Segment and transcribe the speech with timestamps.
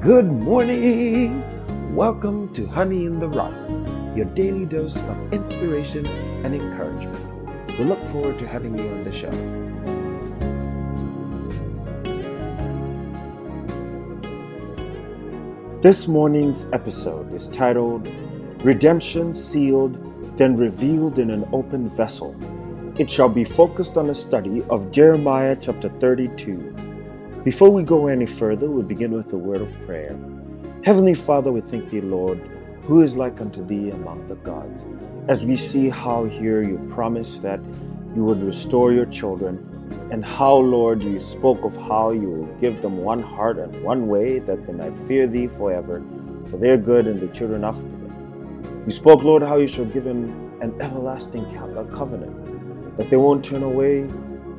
[0.00, 1.44] Good morning!
[1.94, 3.52] Welcome to Honey in the Rock,
[4.16, 6.06] your daily dose of inspiration
[6.42, 7.68] and encouragement.
[7.78, 9.30] We look forward to having you on the show.
[15.82, 18.08] This morning's episode is titled
[18.64, 22.34] Redemption Sealed, then Revealed in an Open Vessel.
[22.98, 26.89] It shall be focused on a study of Jeremiah chapter 32
[27.44, 30.14] before we go any further, we'll begin with a word of prayer.
[30.84, 32.38] Heavenly Father, we thank thee, Lord,
[32.82, 34.84] who is like unto thee among the gods.
[35.28, 37.60] As we see how here you promised that
[38.14, 39.66] you would restore your children,
[40.10, 44.06] and how, Lord, you spoke of how you will give them one heart and one
[44.06, 46.02] way that they might fear thee forever,
[46.46, 48.82] for their good and the children after them.
[48.86, 51.44] You spoke, Lord, how you shall give them an everlasting
[51.94, 54.08] covenant, that they won't turn away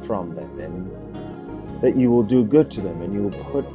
[0.06, 0.91] from them,
[1.82, 3.66] that you will do good to them and you will put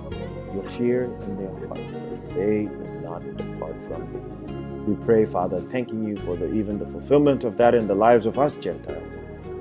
[0.55, 4.21] your fear in their hearts, that they will not depart from thee.
[4.87, 8.27] We pray, Father, thanking you for the, even the fulfillment of that in the lives
[8.27, 9.05] of us Gentiles,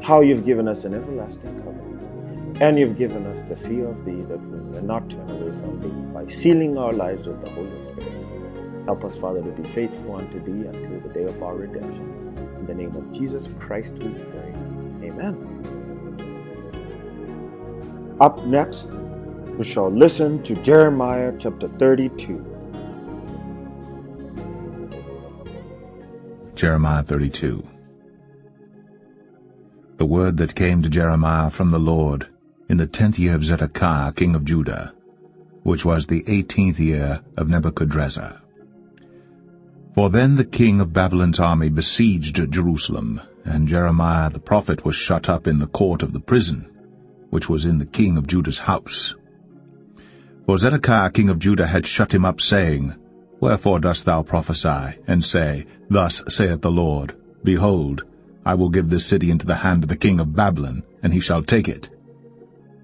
[0.03, 4.21] how you've given us an everlasting covenant, and you've given us the fear of thee
[4.23, 7.81] that we will not turn away from thee by sealing our lives with the Holy
[7.83, 8.13] Spirit.
[8.85, 12.07] Help us, Father, to be faithful unto thee until the day of our redemption.
[12.59, 14.53] In the name of Jesus Christ we pray.
[15.09, 15.74] Amen.
[18.21, 18.87] Up next,
[19.57, 22.45] we shall listen to Jeremiah chapter 32.
[26.55, 27.67] Jeremiah 32
[29.97, 32.29] The word that came to Jeremiah from the Lord
[32.69, 34.93] in the tenth year of Zedekiah king of Judah,
[35.63, 38.41] which was the eighteenth year of Nebuchadrezzar.
[39.93, 45.27] For then the king of Babylon's army besieged Jerusalem, and Jeremiah the prophet was shut
[45.27, 46.71] up in the court of the prison
[47.29, 49.15] which was in the king of Judah's house.
[50.45, 52.93] For Zedekiah king of Judah had shut him up, saying,
[53.39, 58.03] Wherefore dost thou prophesy, and say, Thus saith the Lord, Behold,
[58.45, 61.19] I will give this city into the hand of the king of Babylon, and he
[61.19, 61.89] shall take it.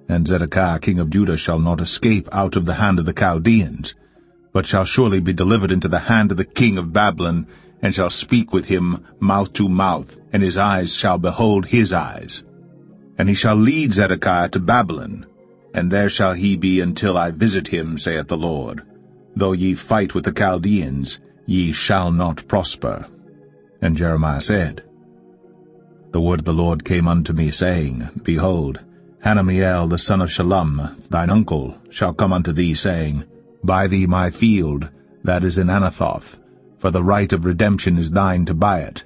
[0.09, 3.94] And Zedekiah king of Judah shall not escape out of the hand of the Chaldeans,
[4.51, 7.47] but shall surely be delivered into the hand of the king of Babylon,
[7.81, 12.44] and shall speak with him mouth to mouth, and his eyes shall behold his eyes.
[13.18, 15.26] And he shall lead Zedekiah to Babylon,
[15.74, 18.82] and there shall he be until I visit him, saith the Lord.
[19.36, 23.06] Though ye fight with the Chaldeans, ye shall not prosper.
[23.82, 24.84] And Jeremiah said,
[26.12, 28.80] The word of the Lord came unto me, saying, Behold,
[29.24, 33.24] Hanameel the son of Shallum, thine uncle, shall come unto thee, saying,
[33.64, 34.90] Buy thee my field,
[35.24, 36.40] that is in Anathoth,
[36.80, 39.04] for the right of redemption is thine to buy it.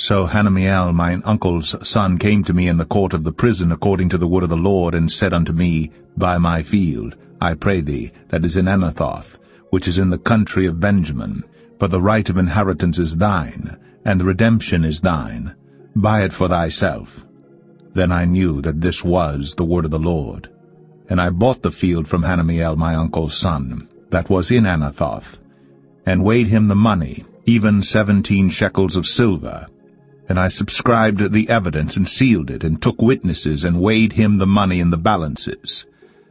[0.00, 4.10] So Hanameel mine uncle's son came to me in the court of the prison according
[4.10, 7.80] to the word of the Lord, and said unto me, By my field, I pray
[7.80, 11.42] thee, that is in Anathoth, which is in the country of Benjamin,
[11.80, 15.56] for the right of inheritance is thine, and the redemption is thine.
[15.96, 17.26] Buy it for thyself.
[17.92, 20.48] Then I knew that this was the word of the Lord.
[21.10, 25.38] And I bought the field from Hanameel my uncle's son, that was in Anathoth,
[26.06, 29.66] and weighed him the money, even seventeen shekels of silver,
[30.28, 34.46] and I subscribed the evidence and sealed it, and took witnesses, and weighed him the
[34.46, 35.86] money in the balances.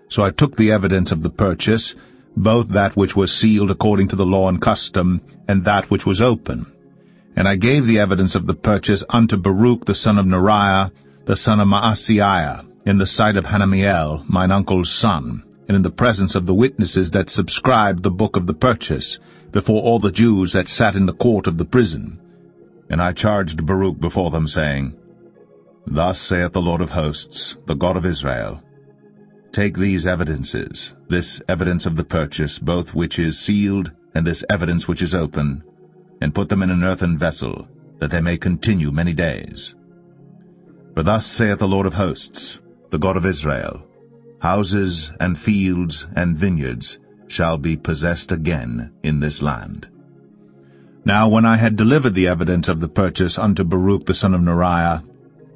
[0.08, 1.96] So I took the evidence of the purchase,
[2.36, 6.22] both that which was sealed according to the law and custom, and that which was
[6.22, 6.68] open.
[7.36, 10.92] And I gave the evidence of the purchase unto Baruch the son of Neriah,
[11.26, 15.90] the son of Maaseiah, in the sight of Hanameel, mine uncle's son, and in the
[15.90, 19.18] presence of the witnesses that subscribed the book of the purchase,
[19.52, 22.20] before all the Jews that sat in the court of the prison.
[22.90, 24.96] And I charged Baruch before them, saying,
[25.86, 28.62] Thus saith the Lord of hosts, the God of Israel,
[29.52, 34.88] Take these evidences, this evidence of the purchase, both which is sealed, and this evidence
[34.88, 35.64] which is open,
[36.22, 37.68] and put them in an earthen vessel,
[38.00, 39.76] that they may continue many days.
[40.94, 42.60] For thus saith the Lord of hosts,
[42.90, 43.84] the God of Israel,
[44.40, 49.88] Houses and fields and vineyards shall be possessed again in this land.
[51.08, 54.42] Now when I had delivered the evidence of the purchase unto Baruch the son of
[54.42, 55.04] Neriah,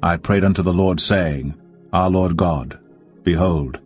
[0.02, 1.52] I prayed unto the Lord, saying,
[1.92, 2.78] Our Lord God,
[3.22, 3.78] behold,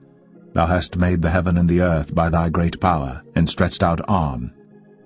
[0.53, 4.01] Thou hast made the heaven and the earth by thy great power, and stretched out
[4.07, 4.53] arm,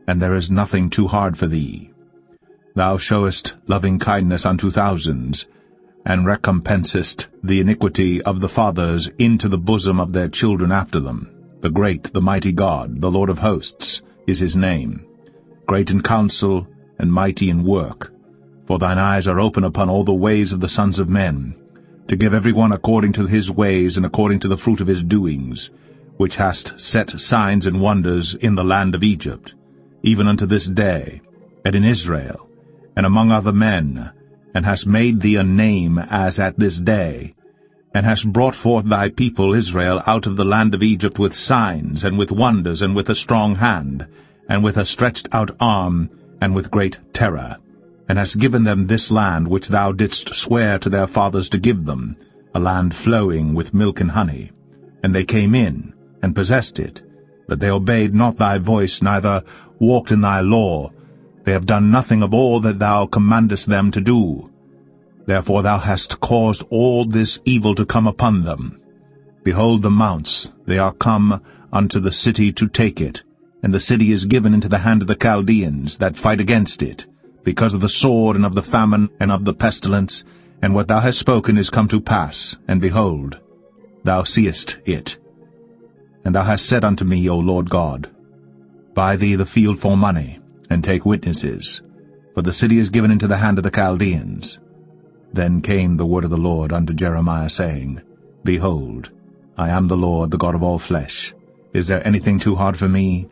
[0.06, 1.92] and there is nothing too hard for thee.
[2.74, 5.46] Thou showest loving kindness unto thousands,
[6.04, 11.30] and recompensest the iniquity of the fathers into the bosom of their children after them.
[11.62, 15.06] The great, the mighty God, the Lord of hosts, is his name
[15.70, 16.66] great in counsel,
[16.98, 18.12] and mighty in work.
[18.66, 21.54] For thine eyes are open upon all the ways of the sons of men,
[22.08, 25.04] to give every one according to his ways and according to the fruit of his
[25.04, 25.70] doings,
[26.16, 29.54] which hast set signs and wonders in the land of Egypt,
[30.02, 31.20] even unto this day,
[31.64, 32.48] and in Israel,
[32.96, 34.10] and among other men,
[34.52, 37.32] and hast made thee a name as at this day,
[37.94, 42.02] and hast brought forth thy people Israel out of the land of Egypt with signs,
[42.02, 44.04] and with wonders, and with a strong hand,
[44.50, 46.10] and with a stretched out arm,
[46.40, 47.56] and with great terror,
[48.08, 51.84] and hast given them this land which thou didst swear to their fathers to give
[51.84, 52.16] them,
[52.52, 54.50] a land flowing with milk and honey.
[55.04, 57.00] And they came in, and possessed it,
[57.46, 59.44] but they obeyed not thy voice, neither
[59.78, 60.90] walked in thy law.
[61.44, 64.50] They have done nothing of all that thou commandest them to do.
[65.26, 68.80] Therefore thou hast caused all this evil to come upon them.
[69.44, 71.40] Behold the mounts, they are come
[71.72, 73.22] unto the city to take it,
[73.62, 77.06] and the city is given into the hand of the Chaldeans that fight against it,
[77.44, 80.24] because of the sword and of the famine and of the pestilence,
[80.62, 83.38] and what thou hast spoken is come to pass, and behold,
[84.04, 85.18] thou seest it.
[86.24, 88.10] And thou hast said unto me, O Lord God,
[88.94, 91.82] Buy thee the field for money, and take witnesses,
[92.34, 94.58] for the city is given into the hand of the Chaldeans.
[95.32, 98.00] Then came the word of the Lord unto Jeremiah, saying,
[98.44, 99.10] Behold,
[99.56, 101.34] I am the Lord, the God of all flesh.
[101.72, 103.28] Is there anything too hard for me?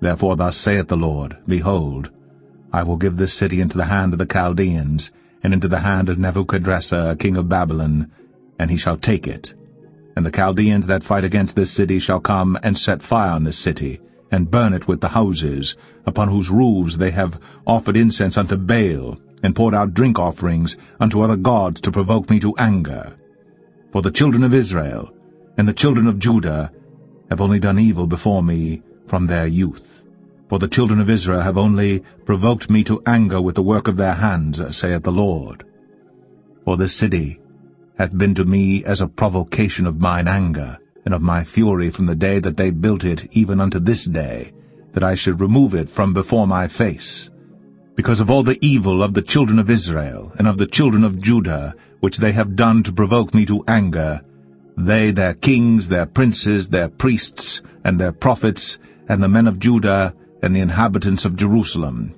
[0.00, 2.10] Therefore thus saith the Lord, Behold,
[2.72, 5.12] I will give this city into the hand of the Chaldeans,
[5.42, 8.10] and into the hand of Nebuchadrezzar, king of Babylon,
[8.58, 9.54] and he shall take it,
[10.16, 13.58] and the Chaldeans that fight against this city shall come and set fire on this
[13.58, 14.00] city,
[14.30, 15.76] and burn it with the houses,
[16.06, 21.20] upon whose roofs they have offered incense unto Baal, and poured out drink offerings unto
[21.20, 23.16] other gods to provoke me to anger.
[23.92, 25.10] For the children of Israel
[25.56, 26.72] and the children of Judah
[27.28, 29.89] have only done evil before me from their youth.
[30.50, 33.96] For the children of Israel have only provoked me to anger with the work of
[33.96, 35.62] their hands, saith the Lord.
[36.64, 37.38] For this city
[37.96, 42.06] hath been to me as a provocation of mine anger, and of my fury from
[42.06, 44.50] the day that they built it even unto this day,
[44.90, 47.30] that I should remove it from before my face.
[47.94, 51.22] Because of all the evil of the children of Israel, and of the children of
[51.22, 54.20] Judah, which they have done to provoke me to anger,
[54.76, 60.12] they, their kings, their princes, their priests, and their prophets, and the men of Judah,
[60.42, 62.14] and the inhabitants of Jerusalem.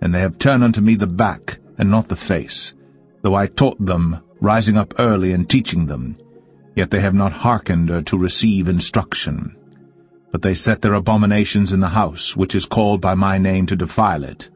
[0.00, 2.74] And they have turned unto me the back, and not the face,
[3.22, 6.16] though I taught them rising up early and teaching them.
[6.74, 9.56] Yet they have not hearkened or to receive instruction.
[10.32, 13.76] But they set their abominations in the house, which is called by my name to
[13.76, 14.48] defile it.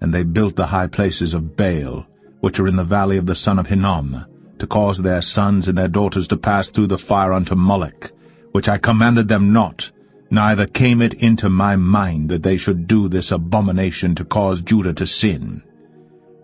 [0.00, 2.06] And they built the high places of Baal,
[2.40, 4.24] which are in the valley of the son of Hinnom,
[4.58, 8.12] to cause their sons and their daughters to pass through the fire unto Moloch,
[8.52, 9.90] which I commanded them not,
[10.30, 14.92] neither came it into my mind that they should do this abomination to cause Judah
[14.94, 15.62] to sin.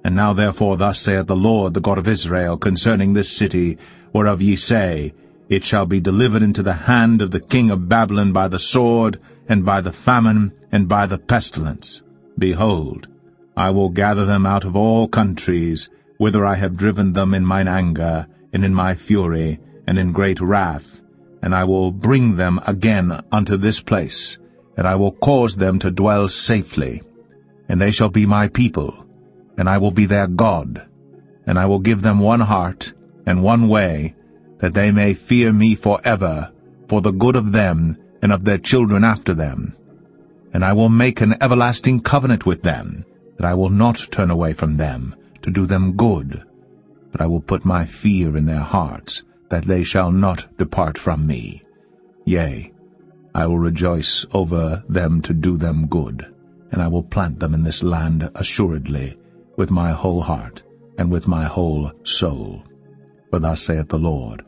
[0.05, 3.79] And now therefore thus saith the Lord, the God of Israel, concerning this city,
[4.13, 5.13] whereof ye say,
[5.49, 9.19] It shall be delivered into the hand of the king of Babylon by the sword,
[9.49, 12.03] and by the famine, and by the pestilence.
[12.39, 13.09] Behold,
[13.57, 15.89] I will gather them out of all countries,
[16.19, 20.41] whither I have driven them in mine anger, and in my fury, and in great
[20.41, 21.03] wrath,
[21.45, 24.39] and I will bring them again unto this place,
[24.79, 27.03] and I will cause them to dwell safely.
[27.69, 29.05] And they shall be my people,
[29.59, 30.89] and I will be their God,
[31.47, 32.95] and I will give them one heart
[33.27, 34.15] and one way,
[34.61, 36.51] that they may fear me for ever,
[36.89, 39.77] for the good of them and of their children after them.
[40.55, 43.05] And I will make an everlasting covenant with them,
[43.37, 46.43] that I will not turn away from them, to do them good,
[47.13, 49.25] but I will put my fear in their hearts,
[49.55, 51.63] that they shall not depart from me.
[52.25, 52.73] Yea,
[53.37, 56.27] I will rejoice over them to do them good,
[56.73, 59.17] and I will plant them in this land assuredly,
[59.57, 60.65] with my whole heart,
[60.99, 62.65] and with my whole soul.
[63.31, 64.43] For thus saith the Lord,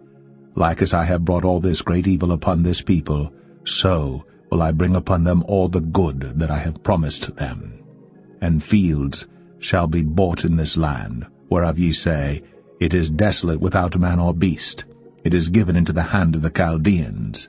[0.57, 3.33] Like as I have brought all this great evil upon this people,
[3.63, 7.79] so will I bring upon them all the good that I have promised them.
[8.41, 9.29] And fields
[9.61, 12.43] shall be bought in this land, whereof ye say,
[12.81, 14.85] It is desolate without man or beast,
[15.27, 17.49] it is given into the hand of the Chaldeans.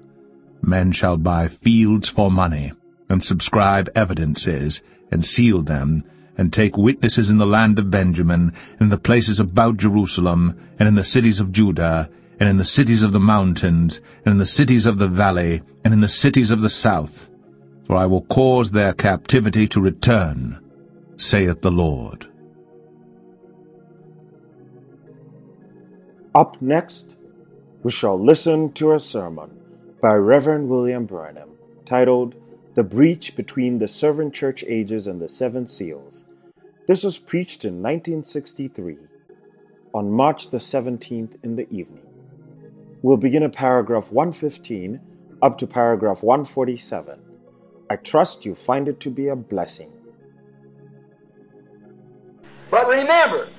[0.63, 2.73] Men shall buy fields for money,
[3.07, 4.81] and subscribe evidences,
[5.11, 6.03] and seal them,
[6.37, 10.87] and take witnesses in the land of Benjamin, and in the places about Jerusalem, and
[10.87, 14.45] in the cities of Judah, and in the cities of the mountains, and in the
[14.45, 17.29] cities of the valley, and in the cities of the south.
[17.85, 20.59] For I will cause their captivity to return,
[21.15, 22.25] saith the Lord.
[26.33, 27.16] Up next,
[27.83, 29.51] we shall listen to a sermon
[30.01, 31.51] by Reverend William Branham
[31.85, 32.35] titled
[32.73, 36.25] The Breach Between the Seven Church Ages and the Seven Seals.
[36.87, 38.97] This was preached in 1963
[39.93, 42.05] on March the 17th in the evening.
[43.01, 44.99] We'll begin at paragraph 115
[45.41, 47.19] up to paragraph 147.
[47.89, 49.91] I trust you find it to be a blessing.
[52.69, 53.49] But remember,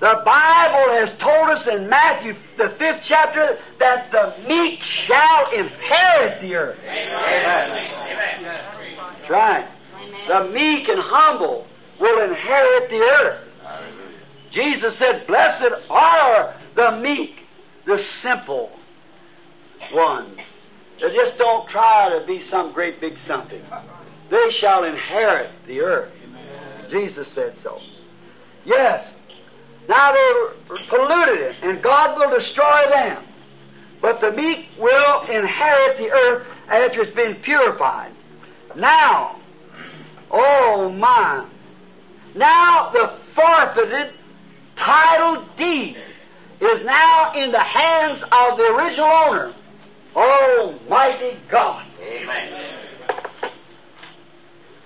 [0.00, 6.42] the Bible has told us in Matthew, the fifth chapter, that the meek shall inherit
[6.42, 6.78] the earth.
[6.82, 7.70] Amen.
[7.70, 8.42] Amen.
[8.42, 9.68] That's right.
[10.28, 11.66] The meek and humble
[11.98, 13.42] will inherit the earth.
[14.50, 17.44] Jesus said, Blessed are the meek,
[17.86, 18.70] the simple
[19.92, 20.40] ones.
[21.00, 23.62] They just don't try to be some great big something.
[24.30, 26.12] They shall inherit the earth.
[26.90, 27.80] Jesus said so.
[28.64, 29.12] Yes.
[29.88, 33.22] Now they polluted it, and God will destroy them.
[34.00, 38.12] But the meek will inherit the earth after it's been purified.
[38.74, 39.40] Now,
[40.30, 41.46] oh my,
[42.34, 44.12] now the forfeited
[44.76, 45.96] title deed
[46.60, 49.54] is now in the hands of the original owner.
[50.14, 51.84] Almighty God.
[52.00, 52.72] Amen.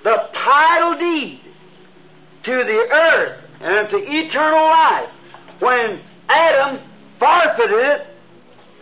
[0.03, 1.41] The title deed
[2.43, 5.11] to the earth and to eternal life.
[5.59, 6.81] When Adam
[7.19, 8.07] forfeited it,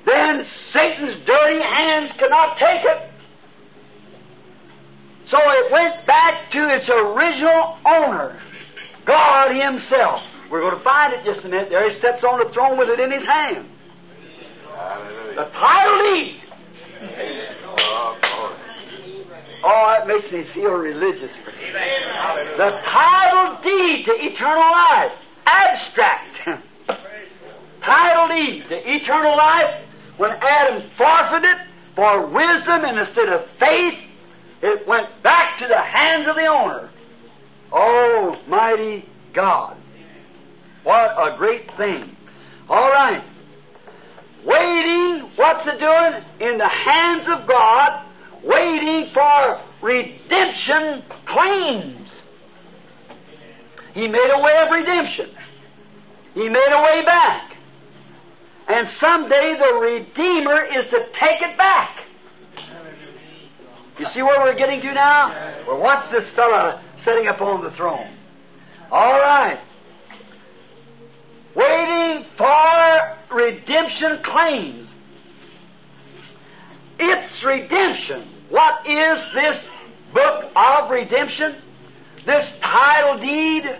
[0.06, 3.10] then Satan's dirty hands could not take it.
[5.24, 8.40] So it went back to its original owner,
[9.04, 10.22] God Himself.
[10.50, 11.68] We're going to find it just a minute.
[11.68, 13.68] There He sits on the throne with it in His hand.
[15.36, 16.40] The title deed.
[17.80, 18.56] Oh,
[19.62, 21.32] Oh, that makes me feel religious.
[22.56, 25.12] The title deed to eternal life.
[25.46, 26.40] Abstract.
[27.82, 29.84] title deed to eternal life.
[30.16, 31.56] When Adam forfeited
[31.94, 33.98] for wisdom and instead of faith,
[34.62, 36.90] it went back to the hands of the owner.
[37.72, 39.76] Almighty God.
[40.84, 42.16] What a great thing.
[42.68, 43.22] All right.
[44.44, 46.24] Waiting, what's it doing?
[46.40, 48.07] In the hands of God,
[48.42, 52.22] waiting for redemption claims.
[53.94, 55.30] He made a way of redemption.
[56.34, 57.56] He made a way back.
[58.68, 62.04] And someday the Redeemer is to take it back.
[63.98, 65.64] You see where we're getting to now?
[65.66, 68.08] Well, what's this fella sitting up on the throne?
[68.92, 69.58] All right.
[71.54, 74.87] Waiting for redemption claims.
[76.98, 78.28] It's redemption.
[78.48, 79.68] What is this
[80.12, 81.56] book of redemption?
[82.26, 83.78] This title deed?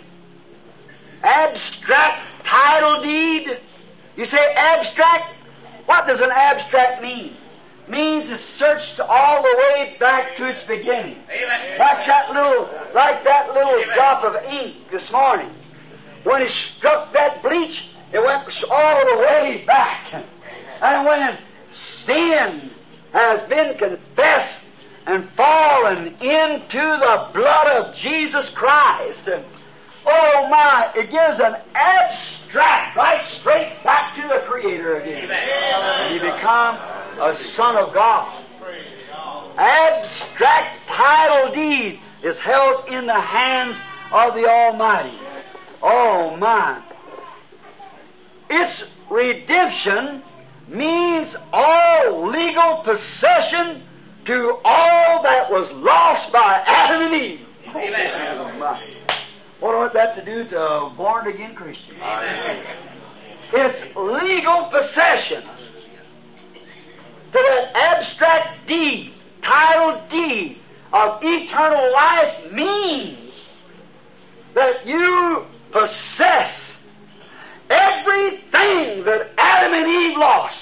[1.22, 3.60] Abstract title deed?
[4.16, 5.34] You say abstract?
[5.87, 7.37] What does an abstract mean?
[7.88, 11.16] Means it's searched all the way back to its beginning.
[11.30, 11.78] Amen.
[11.78, 15.50] Like that little, like that little drop of ink this morning.
[16.25, 20.25] When it struck that bleach, it went all the way back.
[20.82, 21.38] And when
[21.70, 22.70] sin
[23.12, 24.61] has been confessed
[25.07, 29.29] and fallen into the blood of Jesus Christ,
[30.07, 35.31] oh my, it gives an abstract right straight back to the Creator again.
[35.31, 36.77] And you become
[37.21, 38.45] a son of God.
[39.57, 43.77] Abstract title deed is held in the hands
[44.12, 45.19] of the Almighty.
[45.83, 46.83] Oh my.
[48.50, 50.23] Its redemption
[50.68, 53.82] means all legal possession
[54.26, 57.46] to all that was lost by Adam and Eve.
[57.68, 58.98] Amen.
[59.60, 61.96] What ought that to do to a born again Christian?
[63.52, 65.42] It's legal possession
[67.32, 70.58] to that abstract deed, title deed
[70.92, 73.34] of eternal life means
[74.54, 76.67] that you possess
[77.70, 80.56] everything that Adam and Eve lost.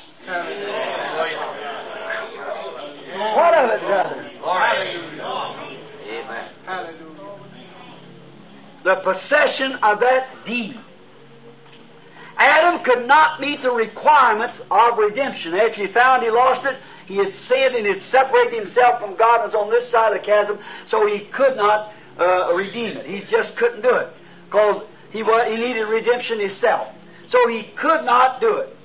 [3.34, 4.30] What of it, brother?
[8.84, 10.78] The possession of that deed.
[12.36, 15.54] Adam could not meet the requirements of redemption.
[15.54, 19.42] After he found he lost it, he had sinned and had separated himself from God
[19.42, 23.06] and was on this side of the chasm, so he could not uh, redeem it.
[23.06, 24.08] He just couldn't do it
[24.44, 24.82] because
[25.16, 26.88] he, wa- he needed redemption himself.
[27.26, 28.76] So he could not do it.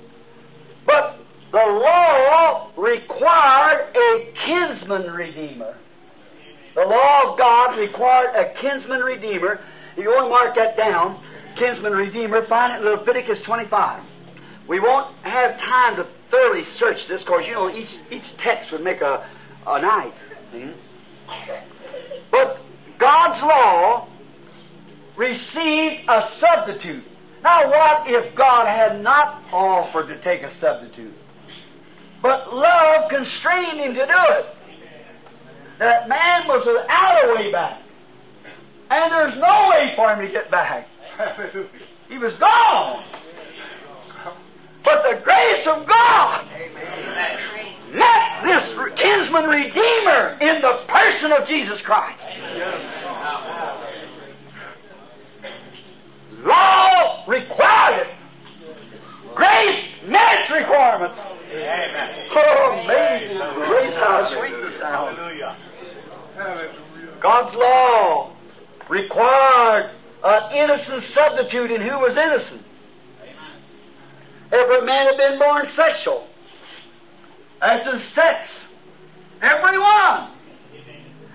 [0.86, 1.18] But
[1.50, 5.76] the law required a kinsman redeemer.
[6.74, 9.60] The law of God required a kinsman redeemer.
[9.98, 11.22] You want to mark that down.
[11.54, 12.46] Kinsman redeemer.
[12.46, 14.02] Find it in Leviticus 25.
[14.66, 18.82] We won't have time to thoroughly search this because you know each each text would
[18.82, 19.28] make a
[19.66, 20.14] a night.
[20.50, 20.72] See?
[22.30, 22.58] But
[22.96, 24.08] God's law
[25.16, 27.04] received a substitute.
[27.42, 31.14] Now, what if God had not offered to take a substitute?
[32.22, 34.46] But love constrained him to do it.
[35.78, 37.82] That man was without a way back.
[38.90, 40.86] And there's no way for him to get back.
[42.08, 43.04] He was gone.
[44.84, 46.46] But the grace of God
[47.92, 52.26] met this kinsman redeemer in the person of Jesus Christ.
[56.44, 58.14] Law required it.
[59.34, 61.18] Grace met its requirements.
[62.34, 65.18] Oh, amazing grace, how sweet the sound.
[67.20, 68.36] God's law
[68.88, 69.90] required
[70.24, 72.62] an innocent substitute in who was innocent.
[74.50, 76.26] Every man had been born sexual.
[77.60, 78.66] After sex.
[79.40, 80.30] Everyone.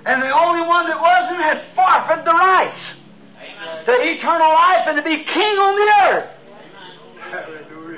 [0.06, 2.94] And the only one that wasn't had forfeited the rights
[3.86, 6.30] to eternal life and to be king on the earth.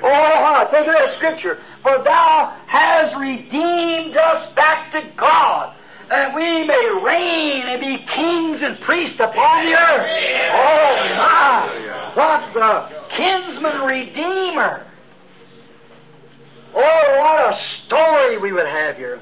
[0.02, 1.58] Oh, think of that scripture.
[1.82, 5.74] For thou hast redeemed us back to God,
[6.08, 10.10] that we may reign and be kings and priests upon the earth.
[10.52, 12.12] Oh my!
[12.14, 14.86] What the kinsman redeemer!
[16.74, 19.20] Oh, what a story we would have here.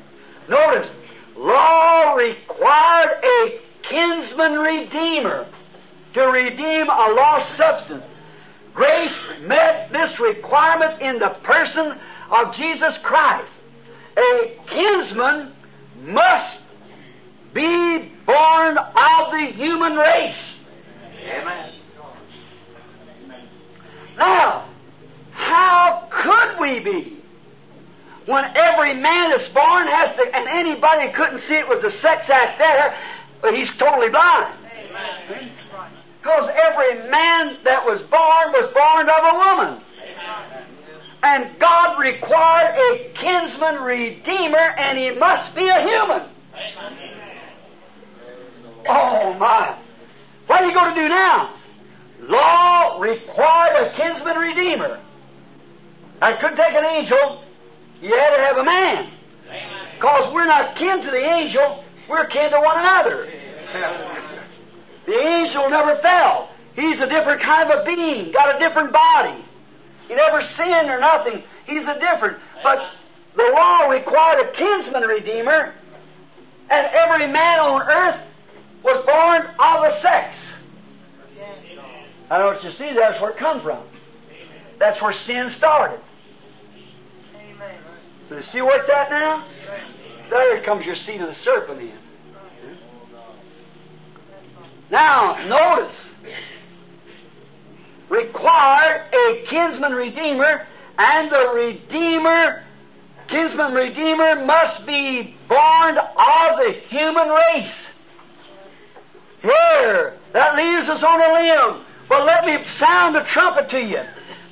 [0.48, 0.92] Notice,
[1.36, 5.46] law required a kinsman redeemer
[6.14, 8.04] to redeem a lost substance.
[8.74, 11.98] Grace met this requirement in the person
[12.30, 13.50] of Jesus Christ.
[14.16, 15.52] A kinsman
[16.02, 16.60] must
[17.52, 20.54] be born of the human race.
[21.24, 21.74] Amen.
[24.16, 24.68] Now,
[25.32, 27.22] how could we be?
[28.26, 32.28] When every man that's born has to, and anybody couldn't see it was a sex
[32.28, 32.96] act there,
[33.40, 34.54] but he's totally blind.
[36.20, 39.82] Because every man that was born was born of a woman.
[41.22, 46.28] And God required a kinsman redeemer, and he must be a human.
[48.88, 49.76] Oh my.
[50.46, 51.54] What are you going to do now?
[52.20, 55.00] Law required a kinsman redeemer.
[56.20, 57.42] I couldn't take an angel.
[58.00, 59.12] You had to have a man.
[59.94, 63.28] Because we're not kin to the angel, we're kin to one another.
[65.08, 66.50] The angel never fell.
[66.74, 69.42] He's a different kind of a being, got a different body.
[70.06, 71.42] He never sinned or nothing.
[71.64, 72.36] He's a different.
[72.62, 72.90] But
[73.34, 75.72] the law required a kinsman redeemer,
[76.68, 78.20] and every man on earth
[78.82, 80.36] was born of a sex.
[82.30, 83.82] I what you see, that's where it come from.
[84.78, 86.00] That's where sin started.
[88.28, 89.46] So you see where it's at now?
[90.28, 91.98] There comes your seed of the serpent in.
[94.90, 96.12] Now, notice.
[98.08, 102.64] Required a kinsman redeemer, and the redeemer,
[103.26, 107.88] kinsman redeemer, must be born of the human race.
[109.42, 111.84] Here, that leaves us on a limb.
[112.08, 114.00] But let me sound the trumpet to you.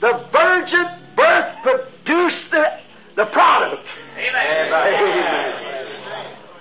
[0.01, 2.79] The virgin birth produced the,
[3.15, 3.87] the product.
[4.17, 5.63] Amen.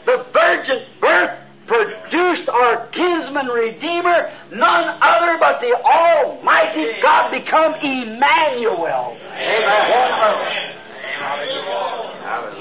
[0.05, 9.17] The virgin birth produced our kinsman redeemer, none other but the Almighty God become Emmanuel.
[9.33, 9.85] Amen.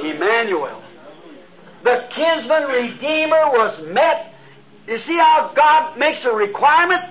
[0.05, 0.83] Emmanuel.
[1.83, 4.35] The kinsman redeemer was met.
[4.87, 7.03] You see how God makes a requirement?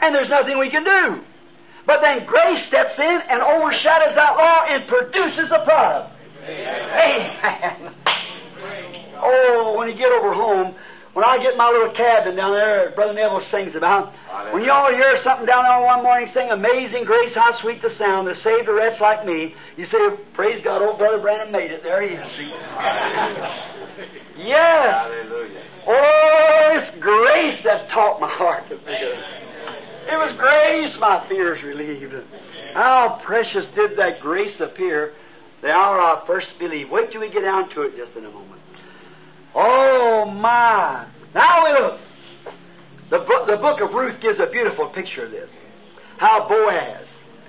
[0.00, 1.22] And there's nothing we can do.
[1.84, 6.14] But then grace steps in and overshadows that law and produces a product.
[6.44, 7.94] Amen.
[9.24, 10.74] Oh, when you get over home,
[11.14, 14.14] when I get my little cabin down there, Brother Neville sings about,
[14.52, 17.90] when you all hear something down there one morning sing, Amazing Grace, how sweet the
[17.90, 21.70] sound that saved a wretch like me, you say, Praise God, old Brother Branham made
[21.70, 21.82] it.
[21.82, 22.32] There he is.
[24.36, 25.10] Yes.
[25.86, 29.22] Oh, it's grace that taught my heart to fear.
[30.10, 32.14] It was grace my fears relieved.
[32.74, 35.14] How precious did that grace appear
[35.60, 36.90] the hour I first believed.
[36.90, 38.51] Wait till we get down to it just in a moment.
[39.54, 41.06] Oh my!
[41.34, 42.00] Now we look.
[43.10, 45.50] The, the book of Ruth gives a beautiful picture of this.
[46.16, 47.06] How Boaz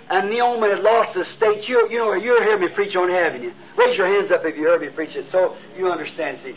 [0.10, 1.70] and Naomi had lost his state.
[1.70, 3.54] You, you know, you hear me preach on it, haven't you?
[3.78, 6.40] Raise your hands up if you heard me preach it, so you understand.
[6.40, 6.56] See,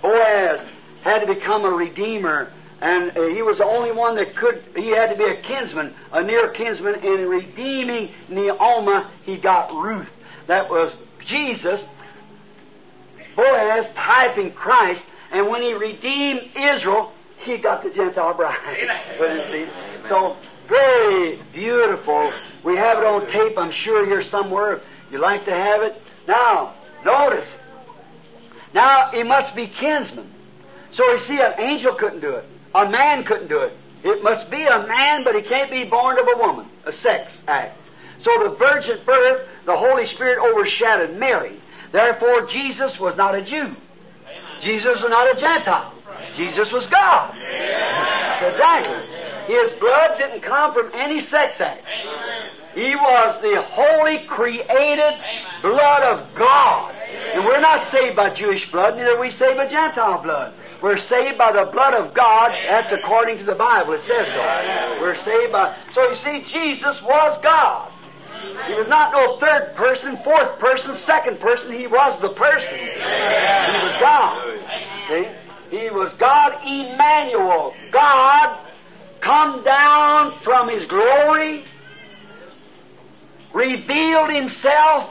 [0.00, 0.64] Boaz
[1.02, 4.64] had to become a redeemer, and uh, he was the only one that could.
[4.74, 6.96] He had to be a kinsman, a near kinsman.
[7.04, 10.10] In redeeming Naomi, he got Ruth.
[10.46, 11.84] That was Jesus
[13.36, 18.58] Boaz typing Christ, and when he redeemed Israel, he got the Gentile bride.
[19.20, 19.68] With his seed.
[20.08, 20.36] So,
[20.68, 22.32] very beautiful.
[22.64, 23.56] We have it on tape.
[23.56, 24.80] I'm sure here somewhere.
[25.12, 26.00] You like to have it?
[26.26, 26.74] Now,
[27.06, 27.54] Notice.
[28.74, 30.28] Now, he must be kinsman.
[30.90, 32.44] So you see, an angel couldn't do it.
[32.74, 33.76] A man couldn't do it.
[34.02, 36.66] It must be a man, but he can't be born of a woman.
[36.84, 37.78] A sex act.
[38.18, 41.60] So the virgin birth, the Holy Spirit overshadowed Mary.
[41.92, 43.74] Therefore, Jesus was not a Jew.
[44.60, 45.92] Jesus was not a Gentile.
[46.32, 47.34] Jesus was God.
[48.42, 49.54] Exactly.
[49.54, 51.84] His blood didn't come from any sex act.
[52.74, 55.14] He was the holy, created
[55.62, 56.94] blood of God.
[57.34, 60.54] And we're not saved by Jewish blood, neither are we saved by Gentile blood.
[60.82, 62.52] We're saved by the blood of God.
[62.68, 63.94] That's according to the Bible.
[63.94, 64.38] It says so.
[65.00, 65.74] We're saved by.
[65.92, 67.90] So you see, Jesus was God.
[68.68, 71.72] He was not no third person, fourth person, second person.
[71.72, 72.74] He was the person.
[72.76, 74.36] He was God.
[75.08, 75.28] See?
[75.70, 77.74] He was God Emmanuel.
[77.90, 78.66] God
[79.20, 81.64] come down from His glory,
[83.52, 85.10] revealed Himself.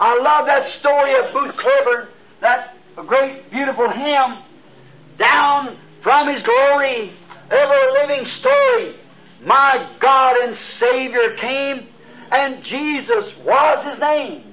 [0.00, 2.08] I love that story of Booth-Clibborn,
[2.40, 2.76] that
[3.06, 4.38] great, beautiful hymn.
[5.16, 7.12] Down from His glory,
[7.50, 8.96] ever living story.
[9.42, 11.88] My God and Savior came,
[12.30, 14.44] and Jesus was His name.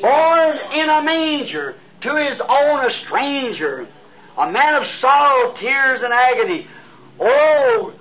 [0.00, 3.88] Born in a manger, to His own a stranger,
[4.36, 6.66] a man of sorrow, tears, and agony.
[7.20, 7.92] Oh,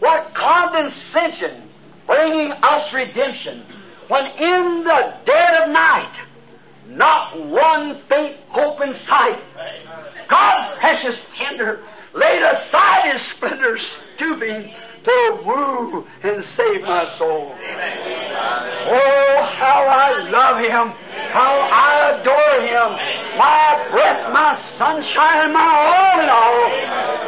[0.00, 1.68] what condescension,
[2.06, 3.64] bringing us redemption,
[4.08, 6.12] when in the dead of night,
[6.88, 9.40] not one faint hope in sight.
[10.28, 13.78] God, precious tender, laid aside His splendor,
[14.16, 14.72] stooping
[15.04, 17.52] to woo and save my soul.
[18.84, 20.94] Oh, how I love Him,
[21.30, 26.70] how I adore Him, my breath, my sunshine, my all in all.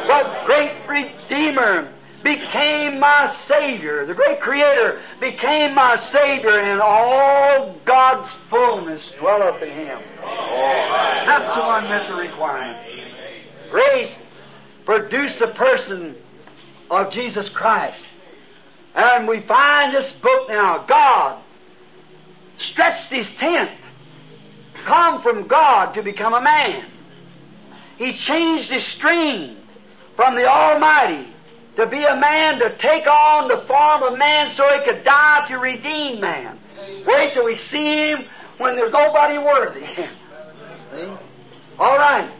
[0.06, 4.06] The great Redeemer became my Savior.
[4.06, 10.00] The great Creator became my Savior, and all God's fullness dwelleth in Him.
[10.22, 12.78] That's the one the requirement.
[13.70, 14.18] Grace
[14.84, 16.16] produced a person
[16.90, 18.02] of Jesus Christ.
[18.94, 21.42] And we find this book now, God
[22.58, 23.70] stretched his tent,
[24.84, 26.86] come from God to become a man.
[27.98, 29.56] He changed his stream
[30.16, 31.28] from the Almighty
[31.76, 35.46] to be a man to take on the form of man so he could die
[35.48, 36.58] to redeem man.
[37.06, 38.24] Wait till we see him
[38.58, 39.84] when there's nobody worthy.
[41.78, 42.30] All right.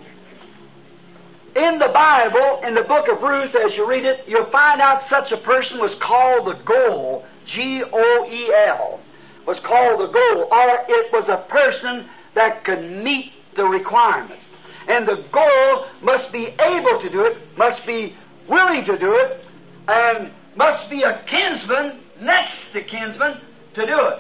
[1.57, 5.03] In the Bible, in the book of Ruth, as you read it, you'll find out
[5.03, 9.01] such a person was called the Goel, G-O-E-L,
[9.47, 14.45] was called the Goel, or it was a person that could meet the requirements.
[14.89, 18.17] And the Goel must be able to do it, must be
[18.49, 19.45] willing to do it,
[19.87, 23.41] and must be a kinsman next to kinsman
[23.75, 24.19] to do it.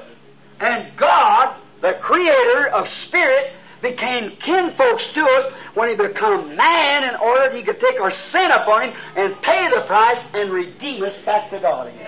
[0.60, 3.52] And God, the creator of spirit,
[3.84, 8.10] became kinfolks to us when he became man in order that he could take our
[8.10, 12.00] sin upon him and pay the price and redeem us back to God again.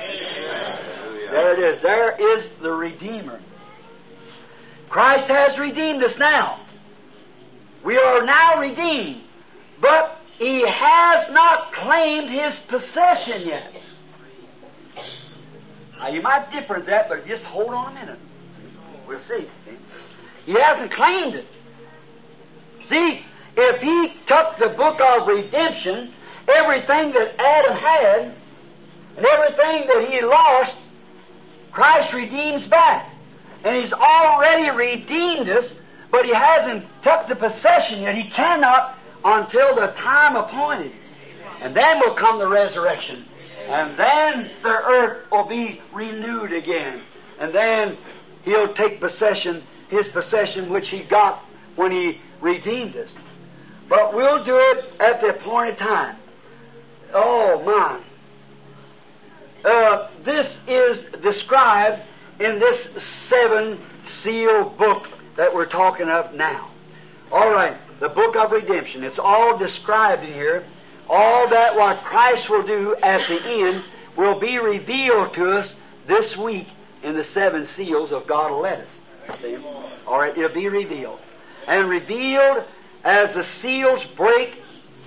[1.30, 1.82] There it is.
[1.82, 3.40] There is the Redeemer.
[4.88, 6.64] Christ has redeemed us now.
[7.84, 9.22] We are now redeemed.
[9.80, 13.72] But he has not claimed his possession yet.
[15.98, 18.18] Now you might differ at that, but just hold on a minute.
[19.06, 19.48] We'll see.
[20.46, 21.46] He hasn't claimed it.
[22.88, 23.24] See,
[23.56, 26.12] if he took the book of redemption,
[26.48, 28.34] everything that Adam had,
[29.16, 30.78] and everything that he lost,
[31.72, 33.12] Christ redeems back.
[33.64, 35.74] And he's already redeemed us,
[36.10, 38.14] but he hasn't took the possession yet.
[38.14, 40.92] He cannot until the time appointed.
[41.60, 43.24] And then will come the resurrection.
[43.66, 47.02] And then the earth will be renewed again.
[47.40, 47.96] And then
[48.44, 51.44] he'll take possession, his possession which he got
[51.74, 53.14] when he redeemed us.
[53.88, 56.16] But we'll do it at the appointed time.
[57.12, 58.00] Oh, my.
[59.68, 62.02] Uh, this is described
[62.38, 66.70] in this seven seal book that we're talking of now.
[67.32, 69.02] All right, the book of redemption.
[69.02, 70.64] It's all described in here.
[71.08, 73.84] All that what Christ will do at the end
[74.16, 75.74] will be revealed to us
[76.06, 76.68] this week
[77.02, 79.00] in the seven seals of God will let us.
[80.06, 81.20] All right, it'll be revealed.
[81.66, 82.64] And revealed
[83.04, 84.62] as the seals break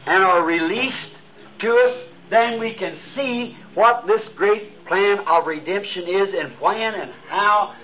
[0.05, 1.11] and are released
[1.59, 6.95] to us, then we can see what this great plan of redemption is and when
[6.95, 7.75] and how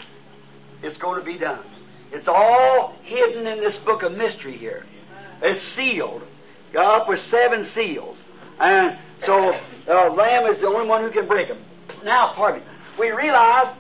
[0.82, 1.64] it's going to be done.
[2.12, 4.86] It's all hidden in this book of mystery here.
[5.42, 6.24] It's sealed,
[6.78, 8.18] up with seven seals.
[8.60, 9.58] And so
[9.88, 11.64] uh, Lamb is the only one who can break them.
[12.04, 12.68] Now, pardon me.
[12.98, 13.74] We realize,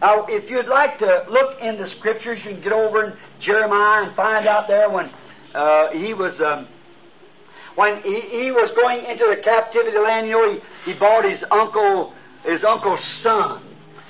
[0.00, 4.06] now, if you'd like to look in the scriptures, you can get over and Jeremiah
[4.06, 5.10] and find out there when
[5.54, 6.68] uh, he was um,
[7.74, 10.26] when he, he was going into the captivity land.
[10.26, 13.62] You know, he, he bought his uncle his uncle's son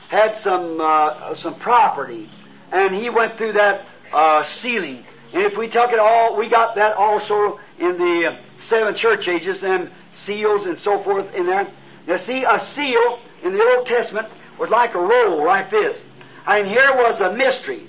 [0.09, 2.31] had some uh, some property,
[2.73, 5.05] and he went through that uh, sealing.
[5.33, 9.29] And if we took it all, we got that also in the uh, seven church
[9.29, 11.71] ages, and seals and so forth in there.
[12.07, 16.01] Now, see, a seal in the Old Testament was like a roll, like this.
[16.47, 17.89] And here was a mystery.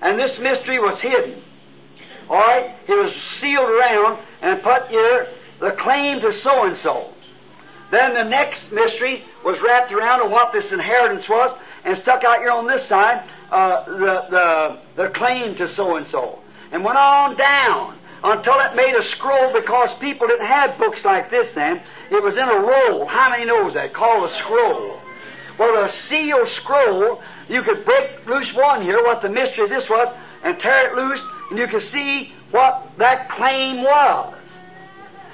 [0.00, 1.42] And this mystery was hidden.
[2.28, 2.76] Alright?
[2.88, 5.28] It was sealed around and put here
[5.60, 7.12] the claim to so and so.
[7.90, 12.38] Then the next mystery was wrapped around of what this inheritance was and stuck out
[12.38, 16.40] here on this side uh, the, the, the claim to so and so.
[16.72, 21.30] And went on down until it made a scroll because people didn't have books like
[21.30, 21.82] this then.
[22.10, 23.06] It was in a roll.
[23.06, 23.92] How many knows that?
[23.92, 25.00] Called a scroll.
[25.58, 29.88] Well, a sealed scroll, you could break loose one here, what the mystery of this
[29.88, 30.08] was,
[30.42, 34.34] and tear it loose, and you could see what that claim was.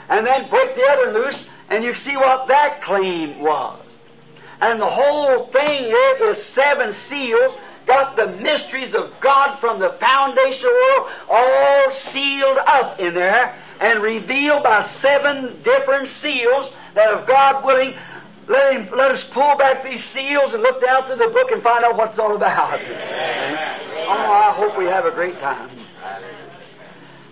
[0.08, 3.86] And then break the other loose, and you see what that claim was.
[4.60, 7.54] And the whole thing here is seven seals
[7.86, 13.14] got the mysteries of God from the foundation of the world all sealed up in
[13.14, 17.94] there and revealed by seven different seals that if God willing,
[18.50, 21.62] let, him, let us pull back these seals and look down through the book and
[21.62, 22.80] find out what it's all about.
[22.80, 25.70] Oh, I hope we have a great time.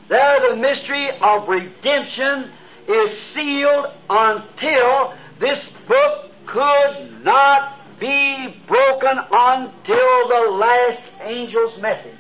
[0.09, 2.53] There, the mystery of redemption
[2.87, 12.17] is sealed until this book could not be broken until the last angel's message.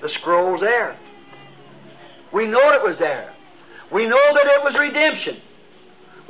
[0.00, 0.96] The scroll's there.
[2.30, 3.34] We know it was there.
[3.90, 5.42] We know that it was redemption.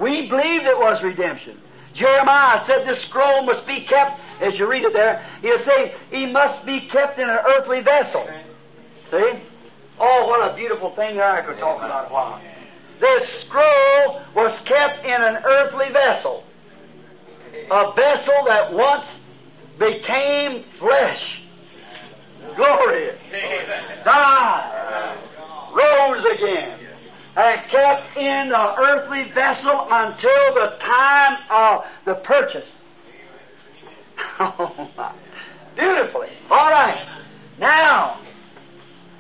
[0.03, 1.61] We believed it was redemption.
[1.95, 6.27] Jeremiah said this scroll must be kept, as you read it there, he'll say, he
[6.27, 8.27] must be kept in an earthly vessel.
[9.11, 9.41] See?
[10.01, 12.41] Oh, what a beautiful thing there I could talk about a while.
[13.01, 16.45] This scroll was kept in an earthly vessel
[17.71, 19.07] a vessel that once
[19.79, 21.41] became flesh.
[22.57, 23.11] Glory.
[24.05, 25.19] Died.
[25.75, 26.79] Rose again.
[27.35, 32.71] And kept in the earthly vessel until the time of the purchase.
[34.38, 34.90] Oh.
[35.77, 36.29] Beautifully.
[36.51, 37.09] All right.
[37.59, 38.21] Now,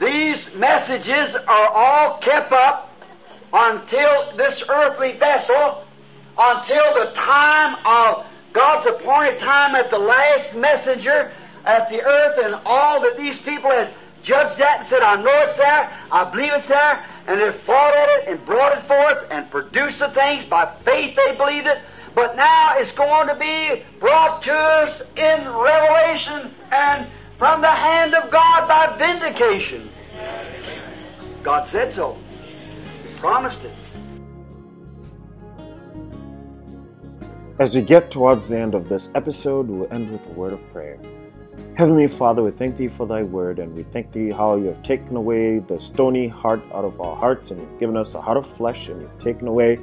[0.00, 2.90] these messages are all kept up
[3.52, 5.84] until this earthly vessel,
[6.38, 11.32] until the time of God's appointed time at the last messenger
[11.64, 15.42] at the earth and all that these people had judged that and said, I know
[15.42, 19.26] it's there, I believe it's there, and they fought at it and brought it forth
[19.30, 20.44] and produced the things.
[20.44, 21.78] By faith they believed it.
[22.14, 27.08] But now it's going to be brought to us in revelation and
[27.38, 29.90] from the hand of God by vindication.
[31.42, 32.18] God said so.
[33.02, 33.72] He promised it.
[37.58, 40.72] As we get towards the end of this episode, we'll end with a word of
[40.72, 40.98] prayer.
[41.74, 44.82] Heavenly Father, we thank Thee for Thy word, and we thank Thee how You have
[44.82, 48.36] taken away the stony heart out of our hearts, and You've given us a heart
[48.36, 49.78] of flesh, and You've taken away,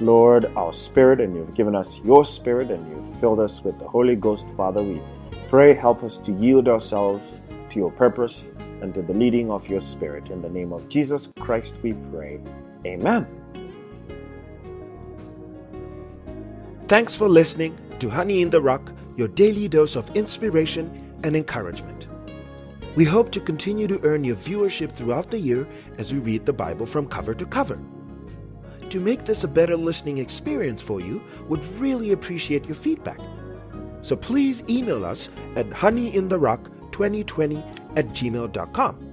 [0.00, 3.86] Lord, our spirit, and You've given us Your spirit, and You've filled us with the
[3.86, 4.46] Holy Ghost.
[4.56, 5.02] Father, we
[5.50, 9.82] pray, help us to yield ourselves to Your purpose and to the leading of Your
[9.82, 10.30] Spirit.
[10.30, 12.40] In the name of Jesus Christ, we pray.
[12.86, 13.26] Amen.
[16.86, 22.06] Thanks for listening to Honey in the Rock, your daily dose of inspiration and encouragement.
[22.96, 26.52] We hope to continue to earn your viewership throughout the year as we read the
[26.52, 27.78] Bible from cover to cover.
[28.90, 33.20] To make this a better listening experience for you, we would really appreciate your feedback.
[34.00, 39.04] So please email us at honeyintherock2020 at gmail.com.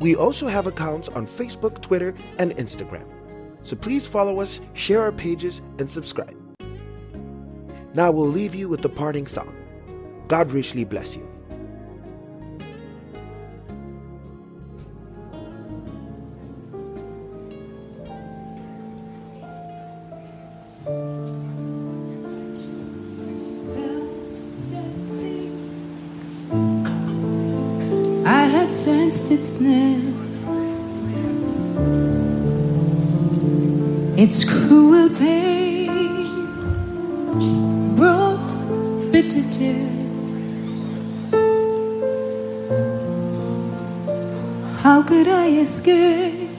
[0.00, 3.06] We also have accounts on Facebook, Twitter, and Instagram.
[3.62, 6.36] So please follow us, share our pages, and subscribe.
[7.94, 9.56] Now we'll leave you with the parting song.
[10.28, 11.25] God richly bless you.
[45.46, 46.50] Escape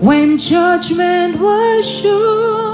[0.00, 2.69] when judgment was sure?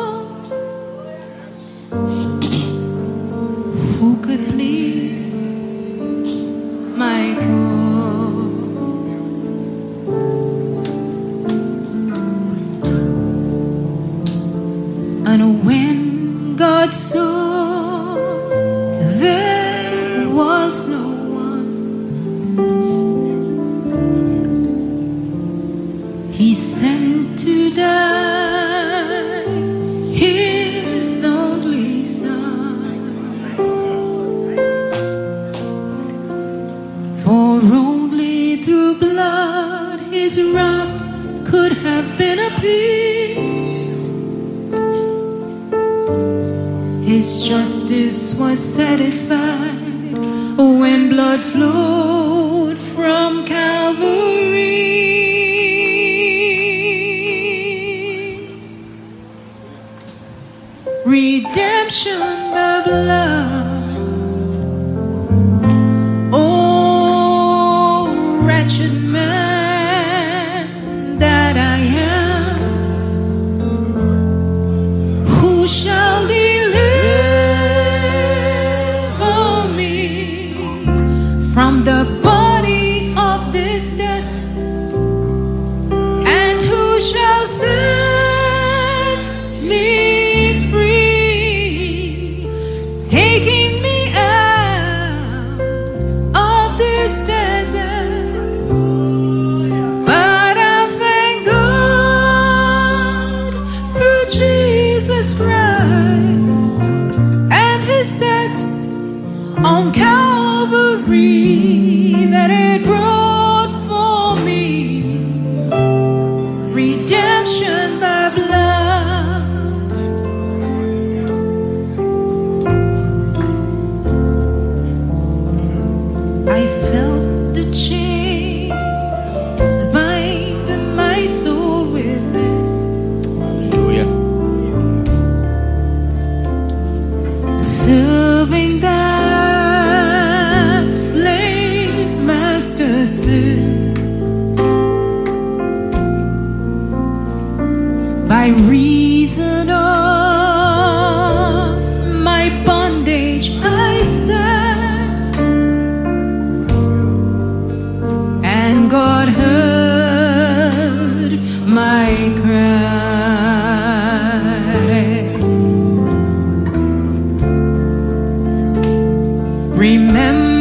[169.77, 170.56] Remembering